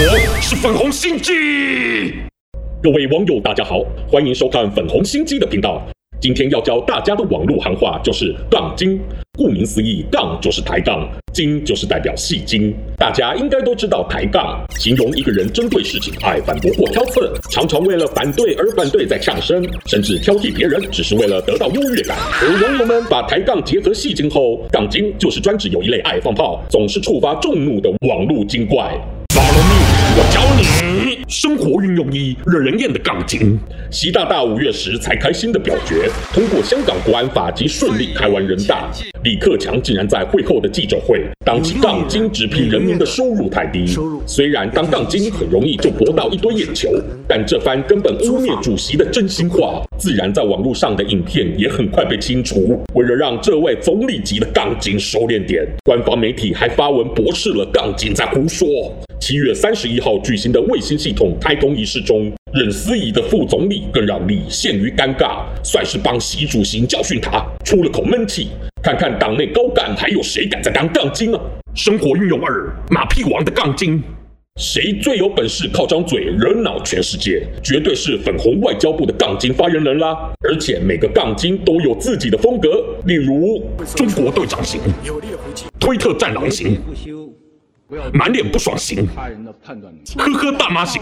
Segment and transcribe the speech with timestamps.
[0.00, 1.32] 我是粉红心机。
[2.80, 5.82] 各位网友，大家好，欢迎收看粉红心机的频道。
[6.20, 9.00] 今天要教大家的网络行话就是“杠精”。
[9.36, 12.72] 顾名思义，杠就是抬杠，精就是代表戏精。
[12.96, 22.16] 大家应该都知道，抬杠形容一个人针对事情爱反驳或挑刺，常常为了反对而反对，在呛声，甚至挑剔别人，只是为了得到优越感。
[22.40, 28.96] 而网友们把抬杠结合戏精后，杠精就是专指有一类爱放炮，总是触发众怒的网络精怪。
[31.80, 33.58] 运用一惹人厌的杠精。
[33.90, 38.90] 习大大五月时才开心的表决通过香港国安法及顺利开完人大，
[39.24, 43.86] 李克强竟然在会后的记者会当起杠精，只批人民的收入太低。
[44.26, 46.90] 虽然当杠精很容易就博到一堆眼球，
[47.26, 52.78] 但这番根本污蔑主席的真心话，自然在网络上的影片也很快被清除。
[52.94, 58.66] 为了让这位总理级的杠精收敛点，官方媒体还发文驳斥了杠精在胡说。
[59.28, 68.48] 七月三十一号举行的卫星系统开通仪式中，任思仪的副总理更让李陷于尴尬，算是帮习主席教训他出了口闷气。
[68.82, 71.40] 看看党内高干还有谁敢再当杠精啊？
[71.74, 74.02] 生活运用二，马屁王的杠精，
[74.56, 77.46] 谁最有本事靠张嘴惹恼全世界？
[77.62, 80.16] 绝对是粉红外交部的杠精发言人啦！
[80.48, 83.62] 而且每个杠精都有自己的风格，例如
[83.94, 84.80] 中国队长型、
[85.78, 86.80] 推特战狼型。
[88.12, 89.06] 满脸不爽型，
[90.16, 91.00] 呵呵大妈型，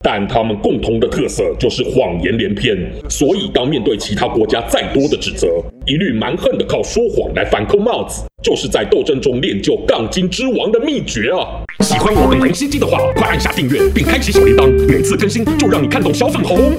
[0.00, 2.76] 但他们共同的特色就是谎言连篇，
[3.08, 5.48] 所以当面对其他国家再多的指责，
[5.86, 11.64] 一律蛮横的靠说谎来反扣帽子，就是在斗争中练就杠精之王的秘诀啊！
[11.80, 16.74] 喜欢我们红心机的话，快按下订阅并开启小铃铛，每次更新就让你看懂小粉红。